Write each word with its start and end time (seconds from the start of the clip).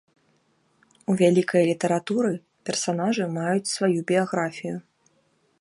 У 1.13 1.15
вялікай 1.19 1.67
літаратуры 1.71 2.33
персанажы 2.71 3.31
маюць 3.39 3.71
сваю 3.77 3.95
біяграфію. 4.15 4.77